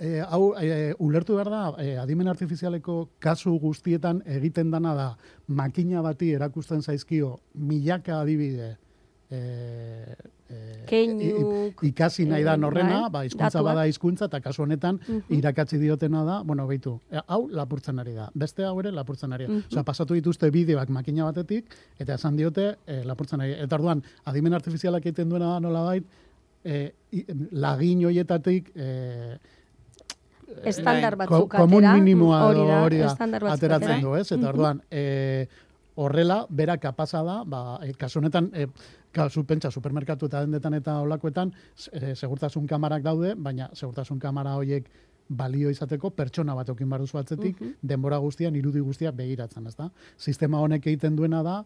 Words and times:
e, 0.00 0.20
hau 0.24 0.54
e, 0.56 0.94
ulertu 0.98 1.34
behar 1.36 1.50
da, 1.52 1.62
e, 1.84 1.96
adimen 2.00 2.28
artifizialeko 2.32 3.10
kasu 3.20 3.58
guztietan 3.60 4.22
egiten 4.26 4.70
dana 4.72 4.94
da 4.96 5.08
makina 5.48 6.00
bati 6.02 6.32
erakusten 6.32 6.80
zaizkio 6.82 7.34
milaka 7.54 8.20
adibide 8.22 8.76
e, 9.30 9.40
e, 10.48 10.56
Keinu, 10.88 11.20
i- 11.22 11.88
ikasi 11.90 12.24
nahi 12.26 12.42
da 12.42 12.56
norrena, 12.56 13.02
bai, 13.02 13.10
ba, 13.10 13.20
hizkuntza 13.28 13.62
bada 13.62 13.84
hizkuntza 13.86 14.24
eta 14.26 14.40
kasu 14.40 14.62
honetan 14.64 14.98
Mhm. 15.06 15.36
irakatsi 15.38 15.78
diotena 15.78 16.24
da, 16.24 16.40
bueno, 16.42 16.66
beitu, 16.66 16.96
e, 17.12 17.20
hau 17.28 17.46
lapurtzen 17.48 17.98
ari 18.02 18.14
da, 18.16 18.30
beste 18.34 18.64
hau 18.64 18.78
ere 18.80 18.90
lapurtzen 18.90 19.32
ari 19.32 19.46
da. 19.46 19.52
Mhm. 19.52 19.68
Osea, 19.70 19.84
pasatu 19.84 20.14
dituzte 20.14 20.50
bideoak 20.50 20.88
makina 20.90 21.24
batetik, 21.28 21.66
eta 21.98 22.14
esan 22.14 22.36
diote 22.36 22.76
e, 22.86 23.04
lapurtzen 23.04 23.40
ari. 23.40 23.52
Eta 23.52 23.76
orduan, 23.76 24.02
adimen 24.24 24.54
artifizialak 24.54 25.06
egiten 25.06 25.28
duena 25.28 25.52
da 25.54 25.60
nolabait, 25.60 26.04
e, 26.64 26.92
i- 27.12 27.26
lagin 27.52 28.04
hoietatik 28.04 28.72
e, 28.74 29.38
estandar 30.64 31.16
Bai. 31.16 31.26
batzuk 31.26 31.50
ko, 31.50 31.56
komun 31.64 31.84
minimoa 31.98 32.40
hori 32.48 32.66
da, 32.68 32.82
hori 32.84 32.98
da, 32.98 33.10
ateratzen 33.12 33.72
atera. 33.72 34.00
du, 34.00 34.14
ez? 34.16 34.30
Eta 34.32 34.48
orduan, 34.48 34.82
e, 34.90 35.46
horrela, 35.96 36.46
bera 36.48 36.78
kapasa 36.78 37.22
da, 37.22 37.42
ba, 37.44 37.78
e, 37.84 37.92
kasu 37.94 38.18
honetan, 38.20 38.50
e, 38.54 38.66
kasu 39.12 39.44
pentsa, 39.44 39.70
supermerkatu 39.70 40.26
eta 40.26 40.40
dendetan 40.40 40.74
eta 40.74 41.00
olakoetan, 41.02 41.52
e, 41.92 42.14
segurtasun 42.14 42.66
kamarak 42.66 43.02
daude, 43.02 43.34
baina 43.36 43.68
segurtasun 43.72 44.18
kamara 44.18 44.54
horiek 44.56 44.88
balio 45.28 45.70
izateko 45.70 46.10
pertsona 46.10 46.54
bat 46.54 46.68
okin 46.70 46.88
barduzu 46.90 47.18
atzetik, 47.18 47.60
Mhm. 47.60 47.74
denbora 47.82 48.18
guztian, 48.18 48.56
irudi 48.56 48.80
guztia 48.80 49.12
begiratzen, 49.12 49.66
ezta? 49.66 49.90
Sistema 50.16 50.58
honek 50.60 50.86
egiten 50.86 51.14
duena 51.16 51.42
da, 51.42 51.64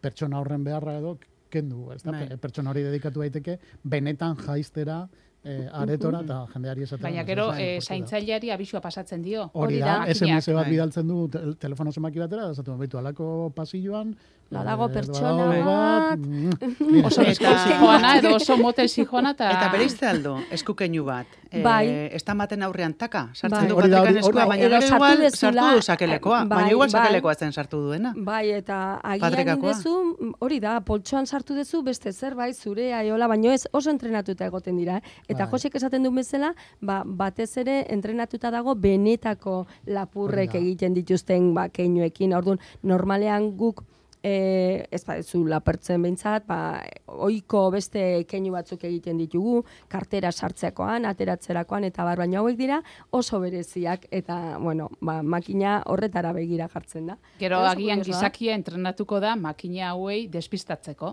pertsona 0.00 0.40
horren 0.40 0.64
beharra 0.64 0.98
edo 0.98 1.18
kendu, 1.50 1.92
ezta? 1.92 2.10
Bai. 2.10 2.28
Pe- 2.28 2.36
Pertsona 2.38 2.70
hori 2.70 2.82
dedikatu 2.82 3.20
daiteke, 3.20 3.58
benetan 3.84 4.36
jaiztera, 4.36 5.08
e, 5.44 5.68
aretora 5.72 6.20
eta 6.24 6.46
jendeari 6.52 6.82
esatera. 6.82 7.08
Baina 7.08 7.20
"Ez, 7.20 7.26
gero, 7.26 7.42
eh, 7.54 7.60
inportu 7.60 7.74
da." 7.74 7.86
zaintzaileari 7.94 8.50
abisua 8.50 8.80
pasatzen 8.80 9.22
dio. 9.22 9.50
Hori 9.52 9.78
da. 9.78 10.04
SMS 10.12 10.46
bat 10.52 10.64
Bai. 10.64 10.70
bidaltzen 10.70 11.06
du 11.08 11.28
te- 11.28 11.54
telefono 11.58 11.92
zenbaki 11.92 12.18
batera, 12.18 12.50
esatu 12.50 12.76
baitu 12.78 12.98
alako 12.98 13.52
pasilloan. 13.54 14.16
La 14.50 14.60
eh, 14.62 14.88
pertsona 14.92 15.32
badago 15.32 15.64
bat. 15.64 16.18
mm, 16.18 17.04
Oso 17.04 17.22
zijoana 17.24 18.18
edo 18.18 18.34
oso 18.36 18.56
motel 18.56 18.88
zijoana 18.88 19.30
eta... 19.30 19.50
Eta 19.50 19.68
bere 19.72 19.84
izte 19.84 20.06
aldo, 20.06 20.36
eskukeinu 20.52 21.04
bat. 21.04 21.26
Bai. 21.62 21.86
E, 21.88 22.16
estan 22.16 22.38
baten 22.38 22.62
aurrean 22.62 22.94
taka, 22.94 23.28
sartzen 23.32 23.50
Bai. 23.50 23.68
du 23.68 23.76
batekan 23.76 24.16
eskua, 24.18 24.44
baina 24.46 24.62
gero 24.62 24.80
igual 24.84 25.30
sartu 25.32 25.74
du 25.76 25.82
sakelekoa. 25.82 26.38
bai, 26.44 26.48
baina 26.58 26.70
igual 26.70 26.90
bai. 26.90 27.00
sakelekoa 27.00 27.34
zen 27.34 27.52
sartu 27.52 27.80
duena. 27.86 28.12
Bai, 28.16 28.50
eta 28.50 29.00
agian 29.02 29.48
indezu, 29.56 29.94
hori 30.40 30.60
da, 30.60 30.80
poltsoan 30.80 31.26
sartu 31.26 31.54
dezu 31.54 31.82
beste 31.82 32.12
zerbait 32.12 32.54
zure 32.56 32.92
aiola, 32.94 33.26
baino 33.26 33.50
ez 33.52 33.66
oso 33.72 33.90
entrenatuta 33.90 34.46
egoten 34.46 34.76
dira. 34.76 35.00
Eta 35.34 35.44
Bai. 35.46 35.50
Josek 35.52 35.74
esaten 35.80 36.06
duen 36.06 36.20
bezala, 36.20 36.52
ba, 36.80 37.02
batez 37.04 37.50
ere 37.62 37.80
entrenatuta 37.92 38.52
dago 38.54 38.74
benetako 38.74 39.64
lapurrek 39.86 40.54
egiten 40.60 40.94
dituzten 40.94 41.52
ba, 41.54 41.68
keinuekin. 41.68 42.36
Orduan, 42.38 42.62
normalean 42.82 43.52
guk 43.58 43.84
E, 44.24 44.86
ez 44.88 45.02
badezu 45.04 45.42
lapertzen 45.44 46.00
behintzat, 46.00 46.46
ba, 46.48 46.80
oiko 47.26 47.66
beste 47.74 48.24
keinu 48.24 48.54
batzuk 48.54 48.86
egiten 48.88 49.18
ditugu, 49.20 49.58
kartera 49.92 50.30
sartzekoan, 50.32 51.04
ateratzerakoan, 51.10 51.84
eta 51.90 52.06
bar, 52.08 52.22
baina 52.22 52.38
hauek 52.40 52.56
dira 52.56 52.78
oso 53.12 53.42
bereziak, 53.42 54.06
eta, 54.08 54.56
bueno, 54.64 54.88
ba, 55.04 55.18
makina 55.20 55.82
horretara 55.92 56.32
begira 56.32 56.70
jartzen 56.72 57.12
da. 57.12 57.18
Gero 57.42 57.60
agian 57.68 58.00
gizakia 58.00 58.56
entrenatuko 58.56 59.20
da 59.20 59.36
makina 59.36 59.90
hauei 59.90 60.22
despistatzeko. 60.32 61.12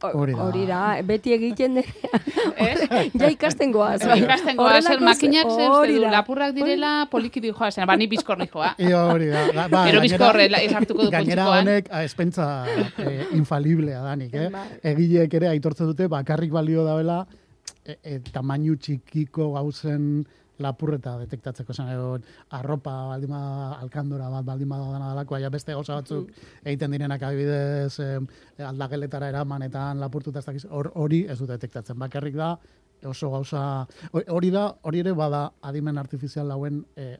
Hori 0.00 0.32
da. 0.32 0.44
Hori 0.46 0.62
da, 0.64 0.80
beti 1.04 1.34
egiten 1.36 1.74
de. 1.76 1.82
Ez? 2.70 2.86
ja 3.20 3.28
ikasten 3.28 3.72
goaz. 3.72 3.98
bai. 4.00 4.16
Ikasten 4.22 4.56
goa, 4.56 4.78
zer 4.80 5.02
makinak 5.04 5.50
zer 5.52 5.92
lapurrak 6.10 6.54
direla 6.56 6.92
poliki 7.10 7.42
joa 7.44 7.70
zen, 7.70 7.86
ba, 7.86 7.96
ni 8.00 8.06
bizkorri 8.08 8.48
joa. 8.52 8.72
Ia 8.88 9.02
hori 9.10 9.28
da. 9.28 9.44
Ba, 9.68 9.84
Gero 9.90 10.00
gainera- 10.00 10.06
bizkorre 10.06 10.48
la- 10.48 10.62
ez 10.64 10.72
hartuko 10.72 11.04
du 11.04 11.10
Gainera 11.12 11.46
honek 11.52 11.88
ah, 11.92 12.02
espentza 12.04 12.64
eh, 12.98 13.26
infaliblea 13.36 14.00
danik, 14.02 14.34
eh? 14.34 14.48
Bai. 14.52 14.66
Egileek 14.94 15.34
ere 15.40 15.48
aitortzen 15.52 15.86
dute 15.92 16.08
bakarrik 16.08 16.50
balio 16.52 16.84
dabela 16.86 17.26
e, 17.84 17.96
e, 18.02 18.18
tamainu 18.32 18.76
txikiko 18.76 19.52
gauzen 19.58 20.24
lapurreta 20.64 21.16
detektatzeko 21.22 21.72
zen 21.74 21.88
edo 21.94 22.18
arropa 22.56 22.92
baldima 23.12 23.40
alkandora 23.80 24.28
bat 24.30 24.44
baldima 24.44 24.78
dana 24.78 25.08
dalako 25.14 25.38
ja 25.40 25.50
beste 25.50 25.72
gauza 25.72 25.96
batzuk 26.00 26.28
egiten 26.64 26.90
direnak 26.96 27.22
adibidez 27.22 27.98
eh, 28.00 28.18
aldageletara 28.68 29.28
eraman 29.32 29.62
eta 29.68 29.88
han 29.90 30.00
lapurtuta 30.00 30.38
ez 30.38 30.46
dakiz 30.46 30.66
hor- 30.70 30.92
hori 30.94 31.24
ez 31.28 31.38
dute 31.38 31.52
detektatzen 31.56 31.98
bakarrik 31.98 32.36
da 32.36 32.56
oso 33.08 33.30
gauza 33.32 33.86
ho- 34.12 34.26
hori 34.36 34.50
da 34.50 34.66
hori 34.82 35.00
ere 35.00 35.12
bada 35.16 35.46
adimen 35.62 35.98
artifizial 35.98 36.50
hauen 36.52 36.84
eh, 36.96 37.16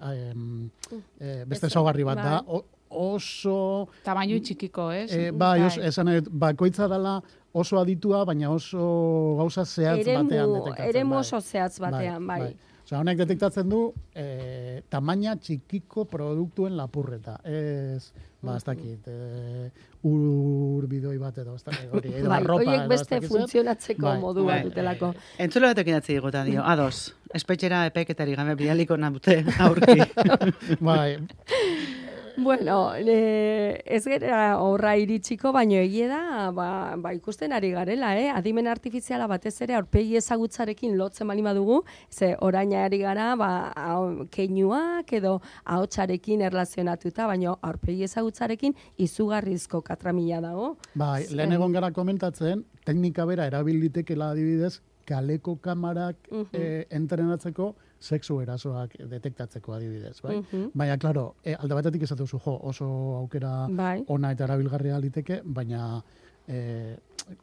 eh, 1.21 1.45
beste 1.49 1.67
ezaugarri 1.71 2.05
bat 2.05 2.17
da 2.21 2.37
bai. 2.43 2.57
o- 2.59 2.65
oso 2.91 3.87
Tamainu 4.03 4.41
txikiko, 4.43 4.89
ez? 4.91 5.13
E, 5.15 5.31
bai, 5.31 5.61
os, 5.63 5.77
Bai. 5.79 5.87
esan 5.87 6.09
nahi 6.09 6.21
dut, 6.25 6.33
bakoitza 6.43 6.89
dela 6.91 7.21
oso 7.55 7.79
aditua, 7.79 8.25
baina 8.27 8.51
oso 8.51 9.37
gauza 9.39 9.63
zehatz 9.65 10.05
batean 10.09 10.27
detektatzen. 10.57 10.89
eremu 10.89 11.15
bai. 11.15 11.21
oso 11.21 11.41
zehatz 11.41 11.79
batean, 11.81 12.27
bai. 12.27 12.57
Osea, 12.91 13.05
honek 13.05 13.21
detektatzen 13.21 13.69
du 13.71 13.85
e, 14.19 14.81
tamaina 14.91 15.37
txikiko 15.39 16.09
produktuen 16.11 16.75
lapurreta. 16.75 17.37
Ez, 17.47 18.09
ba, 18.43 18.57
ez 18.57 18.65
dakit, 18.67 19.07
e, 19.07 19.69
ur 20.11 20.89
bidoi 20.91 21.15
bat 21.23 21.39
edo, 21.39 21.55
ez 21.55 21.63
dakit, 21.69 21.87
hori, 21.95 22.11
edo 22.19 22.33
Bai, 22.33 22.41
arropa. 22.41 22.65
horiek 22.65 22.89
beste 22.91 23.21
funtzionatzeko 23.29 24.09
Bai, 24.09 24.17
modu 24.19 24.49
bai, 24.49 24.59
dutelako. 24.67 25.13
Entzule 25.39 25.71
batek 25.71 25.93
inatzi 25.93 26.17
digota 26.17 26.43
dio, 26.49 26.65
ados, 26.67 27.13
espetxera 27.31 27.85
epeketari 27.93 28.35
gabe 28.35 28.57
bidaliko 28.59 28.99
nabute 28.99 29.39
aurki. 29.63 30.01
Bai, 30.91 31.13
Bueno, 32.37 32.95
e, 32.97 33.83
ez 33.85 34.05
gera 34.05 34.59
horra 34.63 34.97
iritsiko, 34.97 35.53
baino 35.53 35.75
egie 35.81 36.07
da, 36.09 36.51
ba, 36.55 36.97
ba 36.97 37.13
ikusten 37.15 37.53
ari 37.53 37.71
garela, 37.75 38.13
eh? 38.19 38.31
Adimen 38.33 38.67
artifiziala 38.71 39.27
batez 39.31 39.55
ere 39.63 39.75
aurpegi 39.75 40.17
ezagutzarekin 40.21 40.97
lotzen 40.99 41.29
bali 41.29 41.43
badugu, 41.43 41.83
ze 42.11 42.35
oraina 42.41 42.85
ari 42.87 42.99
gara, 43.03 43.35
ba, 43.37 43.51
keinuak 44.31 45.13
edo 45.13 45.41
ahotsarekin 45.65 46.41
erlazionatuta, 46.49 47.27
baino 47.27 47.59
aurpegi 47.63 48.05
ezagutzarekin 48.09 48.75
izugarrizko 48.99 49.83
katramila 49.83 50.41
dago. 50.41 50.77
bai, 50.95 51.27
lehen 51.31 51.53
egon 51.53 51.73
gara 51.73 51.91
komentatzen, 51.91 52.65
teknika 52.85 53.27
bera 53.27 53.47
erabil 53.47 53.81
litekela 53.81 54.31
adibidez, 54.31 54.81
kaleko 55.07 55.57
kamarak 55.61 56.17
Mhm. 56.31 56.47
eh, 56.55 56.87
entrenatzeko 56.91 57.75
sexu 58.01 58.41
erasoak 58.41 58.95
detektatzeko 59.11 59.75
adibidez, 59.77 60.17
bai? 60.25 60.39
Mhm. 60.41 60.71
Baina, 60.75 60.97
klaro, 60.99 61.35
e, 61.45 61.55
alde 61.55 61.75
batetik 61.75 62.03
esatu 62.09 62.27
zu, 62.27 62.39
jo, 62.41 62.59
oso 62.63 62.87
aukera 63.19 63.67
Bai. 63.69 64.05
ona 64.09 64.33
eta 64.33 64.45
erabilgarria 64.49 64.99
liteke, 64.99 65.43
baina 65.45 66.03
e, 66.49 66.97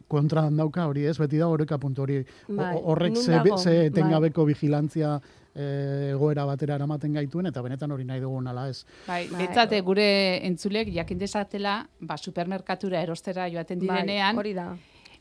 kontra 0.09 0.49
dauka 0.49 0.87
hori 0.89 1.05
ez, 1.05 1.17
beti 1.21 1.37
da 1.37 1.47
horreka 1.47 1.77
puntu 1.77 2.01
hori. 2.01 2.17
O- 2.49 2.55
Bai, 2.57 2.73
Horrek 2.83 3.13
nun 3.13 3.23
ze, 3.23 3.33
ze 3.57 3.69
Bai. 3.69 3.85
etengabeko 3.91 4.45
vigilantzia 4.45 5.21
e, 5.55 6.11
egoera 6.15 6.43
batera 6.45 6.75
eramaten 6.75 7.13
gaituen, 7.13 7.45
eta 7.45 7.61
benetan 7.61 7.91
hori 7.91 8.03
nahi 8.03 8.19
dugun 8.19 8.47
ala 8.47 8.67
ez. 8.69 8.83
Bai, 9.07 9.27
Bai. 9.29 9.45
betzate 9.45 9.79
gure 9.81 10.45
entzulek 10.45 10.91
jakin 10.93 11.17
dezatela, 11.17 11.87
ba, 12.01 12.17
supermerkatura 12.17 13.01
erostera 13.01 13.47
joaten 13.49 13.79
direnean, 13.79 14.35
Bai, 14.35 14.39
hori 14.43 14.53
da. 14.53 14.75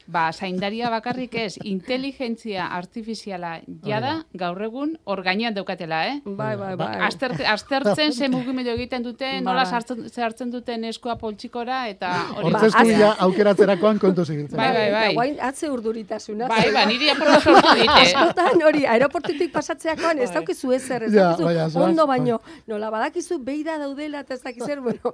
Ba, 0.07 0.33
zaindaria 0.33 0.89
bakarrik 0.91 1.35
ez, 1.35 1.57
inteligentzia 1.65 2.67
artifiziala 2.77 3.61
jada, 3.85 4.25
gaur 4.39 4.61
egun, 4.63 4.97
hor 5.05 5.23
gainean 5.27 5.55
daukatela, 5.55 6.05
eh? 6.09 6.21
Bai, 6.25 6.55
bai, 6.57 6.75
Ba, 6.77 6.87
bai. 6.87 7.01
Aster, 7.07 7.33
aztertzen 7.47 8.13
ze 8.13 8.29
mugimendu 8.35 8.71
egiten 8.71 9.03
duten, 9.03 9.43
nola 9.45 9.65
Bai. 9.65 9.71
sartzen, 9.71 10.09
sartzen 10.11 10.51
duten 10.53 10.85
eskua 10.85 11.17
poltsikora, 11.19 11.89
eta 11.89 12.13
hori. 12.37 12.53
Hortzezko 12.53 12.81
az- 12.83 12.99
ja 13.01 13.13
aukeratzerakoan 13.27 13.99
kontu 13.99 14.25
zigiltzen. 14.25 14.57
Bai, 14.57 14.69
bai, 14.75 14.91
bai. 14.93 15.05
Eta 15.07 15.15
guain 15.15 15.41
atze 15.41 15.71
urduritasuna. 15.71 16.49
Bai, 16.49 16.71
ba, 16.75 16.85
niri 16.87 17.11
aporra 17.11 17.41
sortu 17.41 17.75
dite. 17.81 17.97
Askotan 18.07 18.63
hori, 18.69 18.85
aeroportutik 18.87 19.53
pasatzeakoan 19.53 20.19
ez 20.23 20.31
daukizu 20.35 20.73
ezer, 20.77 21.03
ez 21.09 21.13
daukizu 21.15 21.45
bai, 21.79 21.85
ondo 21.89 22.07
bai. 22.07 22.19
baino, 22.21 22.41
nola 22.67 22.91
badakizu 22.91 23.39
beida 23.45 23.79
daudela 23.79 24.21
eta 24.27 24.35
ez 24.35 24.43
dakiz 24.43 24.65
zer, 24.65 24.81
bueno. 24.81 25.13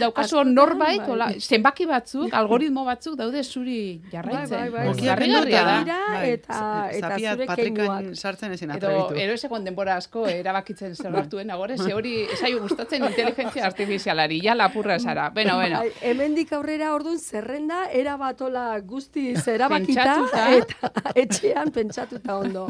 Daukazu 0.00 0.44
norbait, 0.44 1.02
bai. 1.06 1.32
zenbaki 1.40 1.86
batzuk, 1.86 2.32
algoritmo 2.34 2.84
batzuk 2.84 3.16
daude 3.18 3.42
zuri 3.44 4.00
jarraitzen. 4.20 4.58
Bai, 4.58 4.70
bai, 4.70 4.86
bai. 4.94 5.06
Garrigarria 5.06 5.62
da. 5.64 5.78
Dira, 5.84 5.98
eta- 6.26 6.88
eta 6.92 7.08
Zapiat 7.08 7.34
zure 7.36 7.46
patrikan 7.46 8.14
sartzen 8.16 8.52
ezin 8.52 8.70
Edo, 8.70 8.76
atrebitu. 8.88 9.14
ero 9.24 9.32
esekon 9.34 9.64
denbora 9.64 9.96
asko 9.96 10.26
erabakitzen 10.28 10.94
zer 10.96 11.14
hartuen, 11.16 11.50
agore, 11.50 11.76
ze 11.78 11.94
hori 11.94 12.14
esaio 12.32 12.60
gustatzen 12.60 13.04
inteligentzia 13.04 13.64
artifizialari, 13.66 14.40
ja 14.44 14.54
lapurra 14.54 14.96
esara. 14.96 15.30
Bueno, 15.30 15.56
bueno. 15.56 15.78
Bai, 15.78 15.92
hemendik 16.02 16.52
aurrera 16.52 16.94
ordun 16.94 17.18
zerrenda 17.18 17.86
era 17.92 18.16
batola 18.16 18.78
guztiz 18.80 19.46
erabakita 19.48 20.04
Pentsatuta. 20.04 20.54
eta 20.56 21.12
etxean 21.14 21.70
pentsatuta 21.70 22.36
ondo. 22.36 22.58